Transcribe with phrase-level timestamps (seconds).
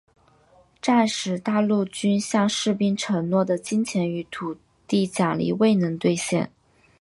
[0.81, 6.49] 战时大陆军向士兵承诺的金钱与土地奖励未能兑现。